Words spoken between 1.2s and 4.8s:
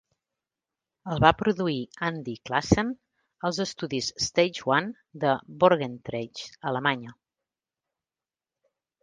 va produir Andy Classen als estudis Stage